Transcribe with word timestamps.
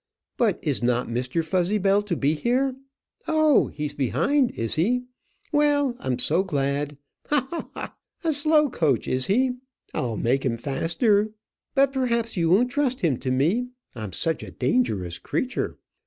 But 0.35 0.57
is 0.63 0.81
not 0.81 1.09
Mr. 1.09 1.45
Fuzzybell 1.45 2.01
to 2.07 2.15
be 2.15 2.33
here? 2.33 2.75
Oh, 3.27 3.67
he's 3.67 3.93
behind 3.93 4.49
is 4.57 4.73
he? 4.73 5.03
well 5.51 5.95
I'm 5.99 6.17
so 6.17 6.41
glad. 6.43 6.97
Ha! 7.27 7.47
ha! 7.51 7.69
ha! 7.75 7.95
A 8.23 8.33
slow 8.33 8.67
coach 8.71 9.07
is 9.07 9.27
he? 9.27 9.51
I'll 9.93 10.17
make 10.17 10.43
him 10.43 10.57
faster. 10.57 11.29
But 11.75 11.93
perhaps 11.93 12.35
you 12.35 12.49
won't 12.49 12.71
trust 12.71 13.01
him 13.01 13.17
to 13.19 13.29
me, 13.29 13.67
I'm 13.93 14.11
such 14.11 14.41
a 14.41 14.49
dangerous 14.49 15.19
creature. 15.19 15.77